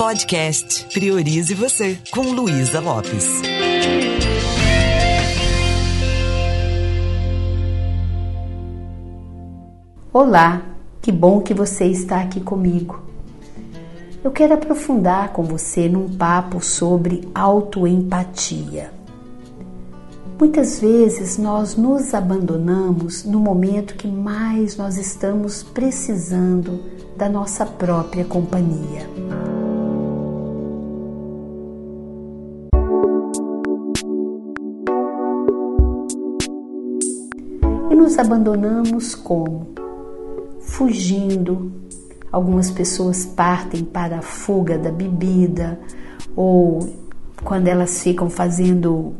[0.00, 3.42] Podcast Priorize Você, com Luísa Lopes.
[10.10, 10.62] Olá,
[11.02, 13.02] que bom que você está aqui comigo.
[14.24, 18.90] Eu quero aprofundar com você num papo sobre autoempatia.
[20.38, 26.80] Muitas vezes nós nos abandonamos no momento que mais nós estamos precisando
[27.18, 29.06] da nossa própria companhia.
[38.20, 39.68] Abandonamos como?
[40.60, 41.72] Fugindo.
[42.30, 45.80] Algumas pessoas partem para a fuga da bebida
[46.36, 46.88] ou
[47.42, 49.14] quando elas ficam fazendo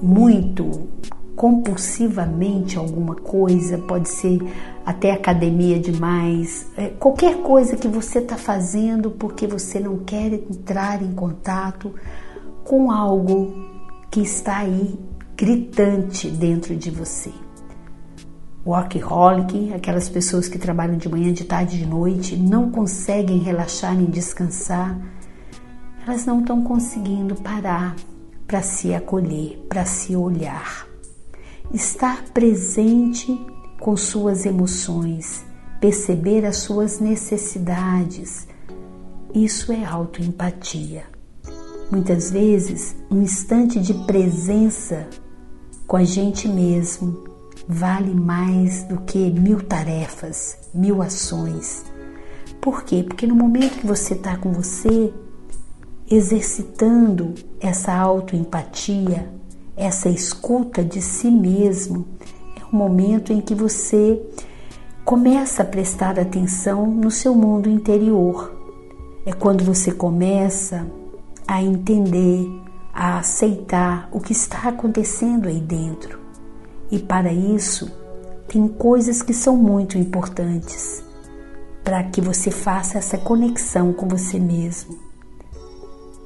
[0.00, 0.88] muito
[1.36, 4.40] compulsivamente alguma coisa, pode ser
[4.86, 11.02] até academia demais, é, qualquer coisa que você está fazendo porque você não quer entrar
[11.02, 11.92] em contato
[12.62, 13.52] com algo
[14.10, 14.98] que está aí
[15.36, 17.43] gritante dentro de você.
[18.66, 24.06] Workaholic, aquelas pessoas que trabalham de manhã, de tarde, de noite, não conseguem relaxar nem
[24.06, 24.98] descansar,
[26.06, 27.94] elas não estão conseguindo parar
[28.46, 30.86] para se acolher, para se olhar.
[31.72, 33.38] Estar presente
[33.78, 35.44] com suas emoções,
[35.78, 38.48] perceber as suas necessidades.
[39.34, 41.04] Isso é autoempatia.
[41.90, 45.06] Muitas vezes, um instante de presença
[45.86, 47.33] com a gente mesmo
[47.68, 51.84] vale mais do que mil tarefas, mil ações.
[52.60, 53.04] Por quê?
[53.06, 55.12] Porque no momento que você está com você,
[56.10, 59.28] exercitando essa autoempatia,
[59.76, 62.06] essa escuta de si mesmo,
[62.60, 64.20] é o momento em que você
[65.04, 68.52] começa a prestar atenção no seu mundo interior.
[69.26, 70.86] É quando você começa
[71.46, 72.48] a entender,
[72.92, 76.23] a aceitar o que está acontecendo aí dentro.
[76.90, 77.90] E para isso,
[78.48, 81.02] tem coisas que são muito importantes
[81.82, 85.04] para que você faça essa conexão com você mesmo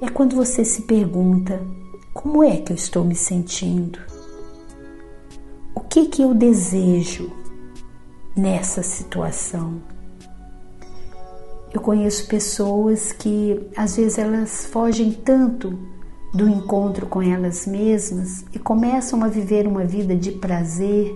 [0.00, 1.60] é quando você se pergunta:
[2.14, 3.98] como é que eu estou me sentindo?
[5.74, 7.30] O que que eu desejo
[8.36, 9.80] nessa situação?
[11.72, 15.78] Eu conheço pessoas que às vezes elas fogem tanto
[16.32, 21.14] do encontro com elas mesmas e começam a viver uma vida de prazer,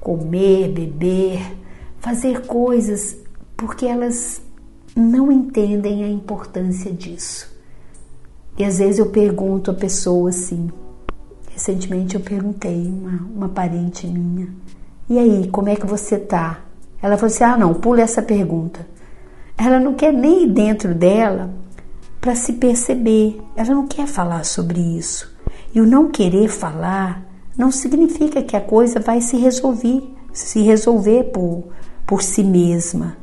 [0.00, 1.40] comer, beber,
[1.98, 3.16] fazer coisas
[3.56, 4.42] porque elas
[4.94, 7.50] não entendem a importância disso.
[8.58, 10.70] E às vezes eu pergunto a pessoa assim.
[11.50, 14.48] Recentemente eu perguntei uma, uma parente minha:
[15.08, 16.60] E aí, como é que você tá?
[17.02, 18.86] Ela falou assim: Ah, não, pula essa pergunta.
[19.58, 21.50] Ela não quer nem dentro dela
[22.26, 23.40] para se perceber.
[23.54, 25.32] Ela não quer falar sobre isso.
[25.72, 27.24] E o não querer falar
[27.56, 31.68] não significa que a coisa vai se resolver, se resolver por,
[32.04, 33.16] por si mesma.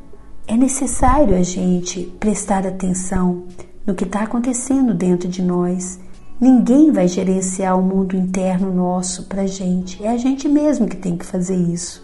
[0.46, 3.44] É necessário a gente prestar atenção
[3.86, 6.00] no que está acontecendo dentro de nós.
[6.40, 10.02] Ninguém vai gerenciar o mundo interno nosso para a gente.
[10.02, 12.02] É a gente mesmo que tem que fazer isso.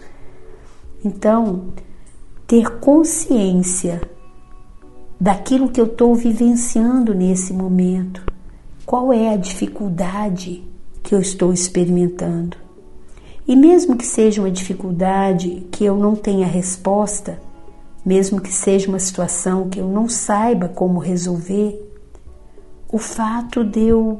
[1.03, 1.73] Então,
[2.45, 3.99] ter consciência
[5.21, 8.23] daquilo que eu estou vivenciando nesse momento.
[8.83, 10.63] Qual é a dificuldade
[11.03, 12.57] que eu estou experimentando?
[13.47, 17.39] E mesmo que seja uma dificuldade que eu não tenha resposta,
[18.03, 21.79] mesmo que seja uma situação que eu não saiba como resolver,
[22.91, 24.19] o fato de eu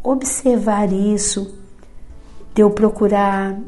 [0.00, 1.58] observar isso,
[2.54, 3.58] de eu procurar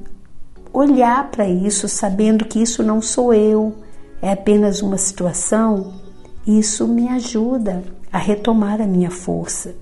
[0.73, 3.75] olhar para isso sabendo que isso não sou eu,
[4.23, 6.06] é apenas uma situação,
[6.47, 9.75] isso me ajuda a retomar a minha força.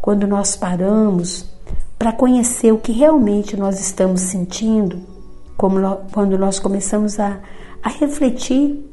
[0.00, 1.46] Quando nós paramos
[1.98, 5.00] para conhecer o que realmente nós estamos sentindo,
[5.56, 5.78] como
[6.12, 7.40] quando nós começamos a
[7.86, 8.84] a refletir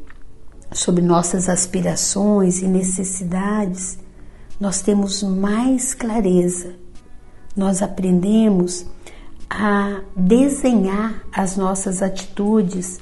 [0.72, 3.98] sobre nossas aspirações e necessidades,
[4.60, 6.76] nós temos mais clareza,
[7.56, 8.86] nós aprendemos
[9.50, 13.00] a desenhar as nossas atitudes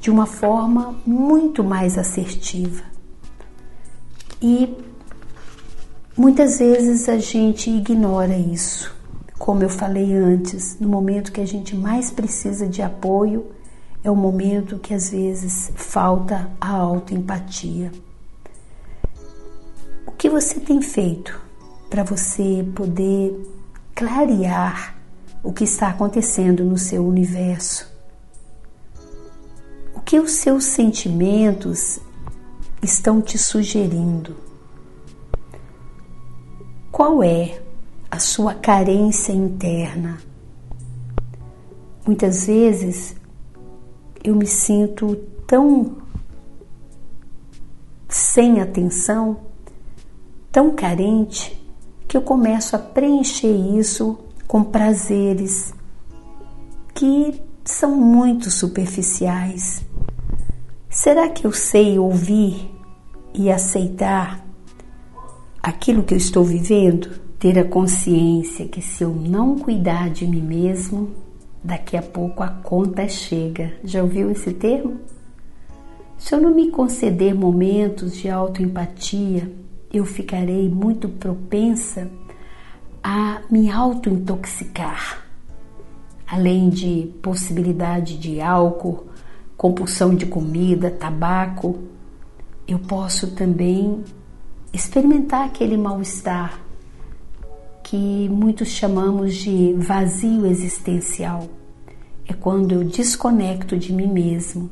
[0.00, 2.91] de uma forma muito mais assertiva.
[4.42, 4.76] E
[6.16, 8.92] muitas vezes a gente ignora isso.
[9.38, 13.46] Como eu falei antes, no momento que a gente mais precisa de apoio,
[14.02, 17.92] é o momento que às vezes falta a autoempatia.
[20.04, 21.40] O que você tem feito
[21.88, 23.48] para você poder
[23.94, 24.96] clarear
[25.40, 27.88] o que está acontecendo no seu universo?
[29.94, 32.00] O que os seus sentimentos
[32.82, 34.36] estão te sugerindo?
[36.90, 37.62] Qual é
[38.10, 40.18] a sua carência interna?
[42.04, 43.14] Muitas vezes
[44.24, 45.14] eu me sinto
[45.46, 45.96] tão
[48.08, 49.38] sem atenção,
[50.50, 51.58] tão carente,
[52.08, 55.72] que eu começo a preencher isso com prazeres
[56.94, 59.82] que são muito superficiais.
[60.90, 62.71] Será que eu sei ouvir
[63.34, 64.44] e aceitar
[65.62, 67.20] aquilo que eu estou vivendo?
[67.38, 71.10] Ter a consciência que se eu não cuidar de mim mesmo,
[71.62, 73.72] daqui a pouco a conta chega.
[73.84, 75.00] Já ouviu esse termo?
[76.18, 79.52] Se eu não me conceder momentos de autoempatia,
[79.92, 82.08] eu ficarei muito propensa
[83.02, 85.26] a me auto-intoxicar,
[86.26, 89.08] além de possibilidade de álcool,
[89.56, 91.80] compulsão de comida, tabaco,
[92.66, 94.04] eu posso também
[94.72, 96.60] experimentar aquele mal-estar
[97.82, 101.48] que muitos chamamos de vazio existencial.
[102.26, 104.70] É quando eu desconecto de mim mesmo,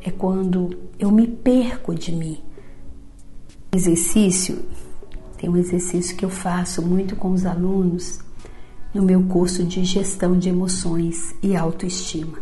[0.00, 2.38] é quando eu me perco de mim.
[3.70, 4.64] Exercício,
[5.38, 8.20] tem um exercício que eu faço muito com os alunos
[8.94, 12.38] no meu curso de gestão de emoções e autoestima.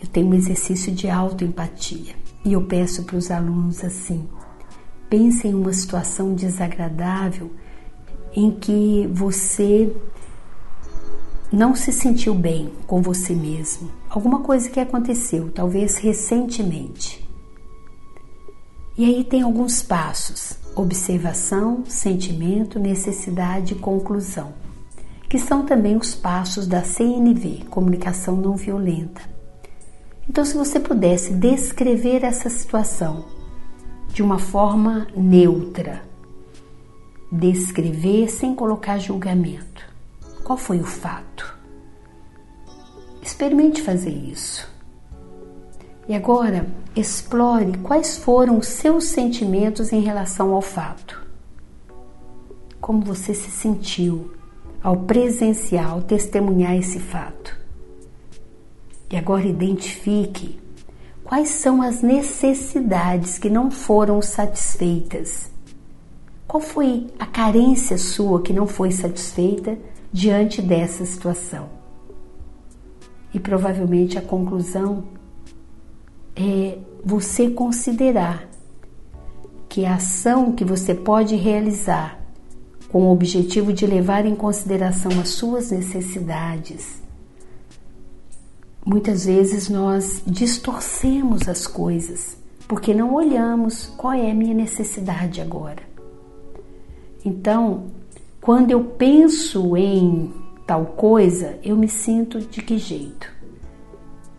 [0.00, 2.14] Eu tenho um exercício de autoempatia
[2.44, 4.28] e eu peço para os alunos assim:
[5.08, 7.50] pense em uma situação desagradável
[8.34, 9.94] em que você
[11.52, 17.26] não se sentiu bem com você mesmo, alguma coisa que aconteceu, talvez recentemente.
[18.96, 24.52] E aí tem alguns passos: observação, sentimento, necessidade e conclusão,
[25.28, 29.37] que são também os passos da CNV, comunicação não violenta.
[30.28, 33.24] Então, se você pudesse descrever essa situação
[34.08, 36.02] de uma forma neutra,
[37.32, 39.86] descrever sem colocar julgamento.
[40.44, 41.56] Qual foi o fato?
[43.22, 44.68] Experimente fazer isso.
[46.06, 46.66] E agora,
[46.96, 51.26] explore quais foram os seus sentimentos em relação ao fato.
[52.80, 54.32] Como você se sentiu
[54.82, 57.57] ao presenciar, ao testemunhar esse fato.
[59.10, 60.60] E agora identifique
[61.24, 65.50] quais são as necessidades que não foram satisfeitas
[66.48, 69.78] qual foi a carência sua que não foi satisfeita
[70.10, 71.68] diante dessa situação?
[73.34, 75.04] E provavelmente a conclusão
[76.34, 78.48] é você considerar
[79.68, 82.18] que a ação que você pode realizar
[82.88, 87.02] com o objetivo de levar em consideração as suas necessidades.
[88.88, 95.82] Muitas vezes nós distorcemos as coisas porque não olhamos qual é a minha necessidade agora.
[97.22, 97.88] Então,
[98.40, 100.32] quando eu penso em
[100.66, 103.30] tal coisa, eu me sinto de que jeito?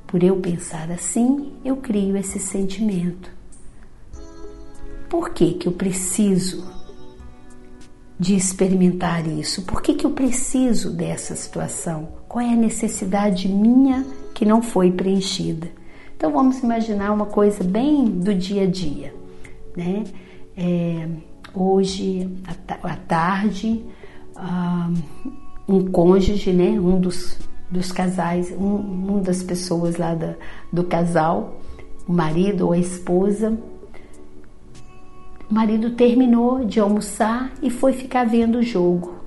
[0.08, 3.30] Por eu pensar assim, eu crio esse sentimento.
[5.08, 6.68] Por que, que eu preciso
[8.20, 9.62] de experimentar isso?
[9.62, 12.10] Por que, que eu preciso dessa situação?
[12.28, 14.04] Qual é a necessidade minha
[14.40, 15.68] que não foi preenchida?
[16.16, 19.14] Então vamos imaginar uma coisa bem do dia a dia,
[19.76, 20.06] né?
[20.56, 21.10] É,
[21.54, 22.26] hoje
[22.82, 23.84] à tarde
[25.68, 27.38] um cônjuge, né, um dos,
[27.70, 30.36] dos casais, um, uma das pessoas lá da,
[30.72, 31.60] do casal,
[32.08, 33.58] o marido ou a esposa,
[35.52, 39.19] o marido terminou de almoçar e foi ficar vendo o jogo.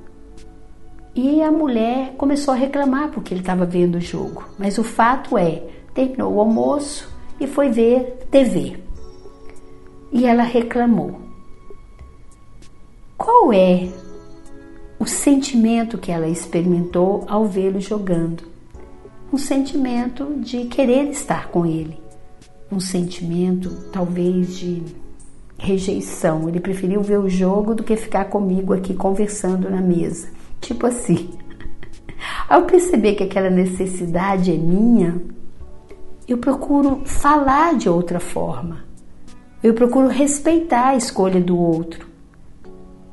[1.14, 4.44] E a mulher começou a reclamar porque ele estava vendo o jogo.
[4.58, 8.78] Mas o fato é, terminou o almoço e foi ver TV.
[10.10, 11.20] E ela reclamou.
[13.16, 13.88] Qual é
[14.98, 18.44] o sentimento que ela experimentou ao vê-lo jogando?
[19.32, 21.98] Um sentimento de querer estar com ele,
[22.70, 24.82] um sentimento talvez de
[25.58, 26.48] rejeição.
[26.48, 30.28] Ele preferiu ver o jogo do que ficar comigo aqui conversando na mesa.
[30.62, 31.30] Tipo assim.
[32.48, 35.20] Ao perceber que aquela necessidade é minha,
[36.26, 38.84] eu procuro falar de outra forma.
[39.62, 42.06] Eu procuro respeitar a escolha do outro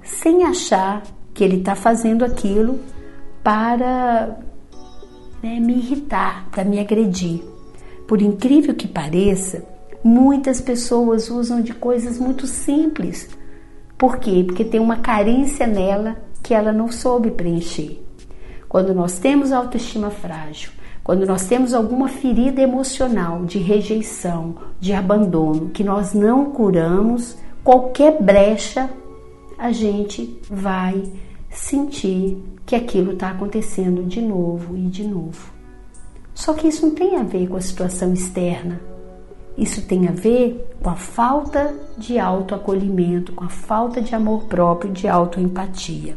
[0.02, 1.04] sem achar
[1.34, 2.80] que ele está fazendo aquilo
[3.44, 4.40] para
[5.42, 7.42] né, me irritar, para me agredir.
[8.08, 9.64] Por incrível que pareça,
[10.04, 13.30] muitas pessoas usam de coisas muito simples.
[13.98, 14.44] Por quê?
[14.46, 18.02] Porque tem uma carência nela que ela não soube preencher.
[18.68, 20.72] Quando nós temos autoestima frágil,
[21.10, 28.22] Quando nós temos alguma ferida emocional de rejeição, de abandono, que nós não curamos, qualquer
[28.22, 28.88] brecha
[29.58, 31.02] a gente vai
[31.50, 35.52] sentir que aquilo está acontecendo de novo e de novo.
[36.36, 38.80] Só que isso não tem a ver com a situação externa.
[39.58, 44.94] Isso tem a ver com a falta de autoacolhimento, com a falta de amor próprio,
[44.94, 46.16] de autoempatia.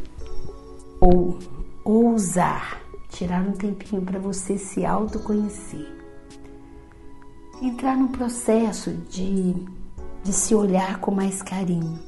[1.03, 1.37] Ou
[1.85, 5.87] ousar, tirar um tempinho para você se autoconhecer.
[7.61, 9.55] Entrar num processo de,
[10.23, 11.99] de se olhar com mais carinho.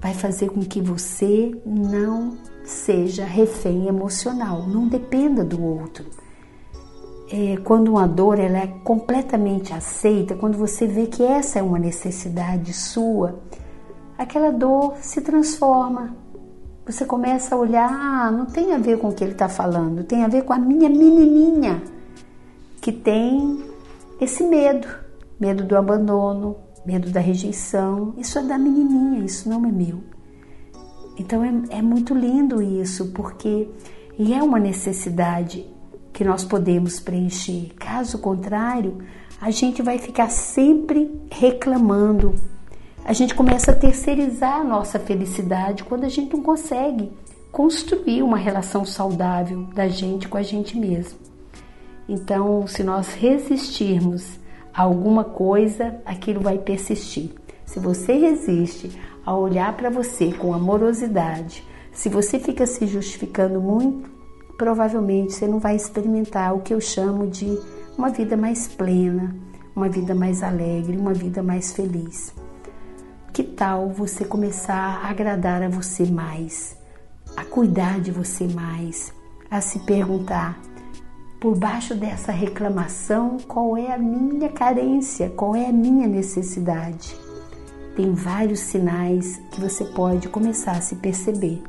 [0.00, 6.06] Vai fazer com que você não seja refém emocional, não dependa do outro
[7.30, 11.78] é, quando uma dor ela é completamente aceita, quando você vê que essa é uma
[11.78, 13.38] necessidade sua,
[14.16, 16.16] aquela dor se transforma.
[16.88, 20.04] Você começa a olhar, ah, não tem a ver com o que ele está falando,
[20.04, 21.82] tem a ver com a minha menininha
[22.80, 23.62] que tem
[24.18, 24.88] esse medo,
[25.38, 28.14] medo do abandono, medo da rejeição.
[28.16, 30.00] Isso é da menininha, isso não é meu.
[31.18, 33.68] Então é, é muito lindo isso, porque
[34.18, 35.66] e é uma necessidade
[36.10, 37.70] que nós podemos preencher.
[37.78, 38.96] Caso contrário,
[39.38, 42.34] a gente vai ficar sempre reclamando.
[43.08, 47.10] A gente começa a terceirizar a nossa felicidade quando a gente não consegue
[47.50, 51.18] construir uma relação saudável da gente com a gente mesmo.
[52.06, 54.38] Então, se nós resistirmos
[54.74, 57.30] a alguma coisa, aquilo vai persistir.
[57.64, 58.90] Se você resiste
[59.24, 64.10] a olhar para você com amorosidade, se você fica se justificando muito,
[64.58, 67.58] provavelmente você não vai experimentar o que eu chamo de
[67.96, 69.34] uma vida mais plena,
[69.74, 72.34] uma vida mais alegre, uma vida mais feliz.
[73.38, 76.76] Que tal você começar a agradar a você mais,
[77.36, 79.14] a cuidar de você mais,
[79.48, 80.60] a se perguntar
[81.40, 87.14] por baixo dessa reclamação qual é a minha carência, qual é a minha necessidade?
[87.94, 91.62] Tem vários sinais que você pode começar a se perceber.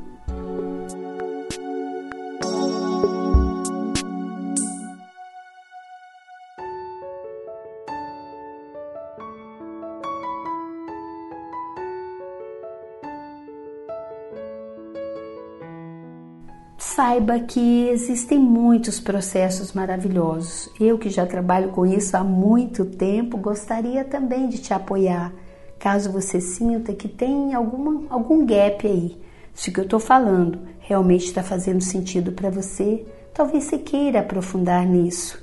[16.80, 20.70] Saiba que existem muitos processos maravilhosos.
[20.80, 25.30] Eu que já trabalho com isso há muito tempo, gostaria também de te apoiar,
[25.78, 29.20] caso você sinta que tem alguma, algum gap aí.
[29.52, 34.20] Se o que eu estou falando realmente está fazendo sentido para você, talvez você queira
[34.20, 35.38] aprofundar nisso.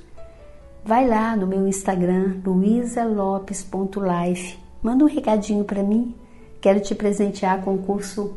[0.84, 6.16] Vai lá no meu Instagram, luisalopes.life, manda um recadinho para mim.
[6.60, 8.34] Quero te presentear com um curso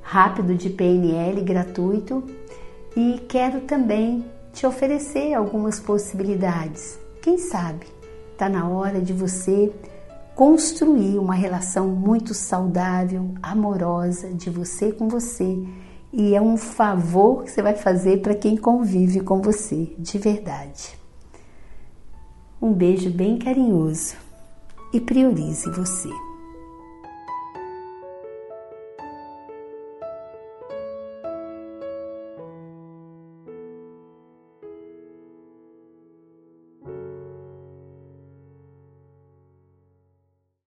[0.00, 2.22] rápido de PNL gratuito
[2.96, 6.98] e quero também te oferecer algumas possibilidades.
[7.20, 7.86] Quem sabe
[8.32, 9.72] está na hora de você
[10.34, 15.58] construir uma relação muito saudável, amorosa de você com você.
[16.12, 20.96] E é um favor que você vai fazer para quem convive com você, de verdade.
[22.62, 24.14] Um beijo bem carinhoso
[24.92, 26.08] e priorize você.